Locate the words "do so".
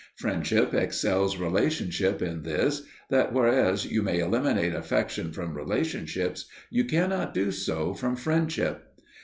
7.35-7.93